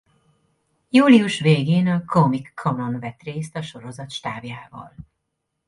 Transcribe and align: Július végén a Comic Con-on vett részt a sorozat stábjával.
Július 0.89 1.39
végén 1.39 1.87
a 1.87 2.05
Comic 2.05 2.53
Con-on 2.53 2.99
vett 2.99 3.21
részt 3.23 3.55
a 3.55 3.61
sorozat 3.61 4.11
stábjával. 4.11 4.95